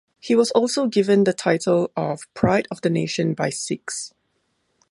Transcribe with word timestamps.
He 0.19 0.33
was 0.33 0.49
also 0.53 0.87
given 0.87 1.25
the 1.25 1.31
title 1.33 1.91
of 1.95 2.21
'pride 2.33 2.67
of 2.71 2.81
the 2.81 2.89
nation' 2.89 3.35
by 3.35 3.51
Sikhs. 3.51 4.15